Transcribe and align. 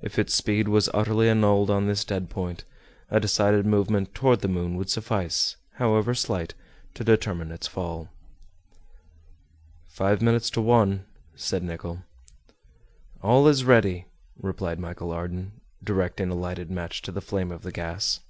If 0.00 0.20
its 0.20 0.32
speed 0.32 0.68
was 0.68 0.88
utterly 0.94 1.28
annulled 1.28 1.68
on 1.68 1.88
this 1.88 2.04
dead 2.04 2.30
point, 2.30 2.62
a 3.10 3.18
decided 3.18 3.66
movement 3.66 4.14
toward 4.14 4.38
the 4.40 4.46
moon 4.46 4.76
would 4.76 4.88
suffice, 4.88 5.56
however 5.78 6.14
slight, 6.14 6.54
to 6.94 7.02
determine 7.02 7.50
its 7.50 7.66
fall. 7.66 8.08
"Five 9.88 10.22
minutes 10.22 10.48
to 10.50 10.60
one," 10.60 11.06
said 11.34 11.64
Nicholl. 11.64 12.04
"All 13.20 13.48
is 13.48 13.64
ready," 13.64 14.06
replied 14.40 14.78
Michel 14.78 15.10
Ardan, 15.10 15.60
directing 15.82 16.30
a 16.30 16.36
lighted 16.36 16.70
match 16.70 17.02
to 17.02 17.10
the 17.10 17.20
flame 17.20 17.50
of 17.50 17.62
the 17.62 17.72
gas. 17.72 18.20